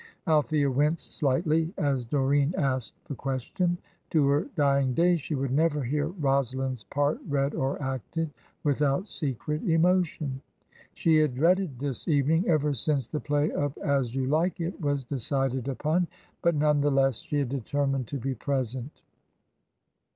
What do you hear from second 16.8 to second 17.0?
the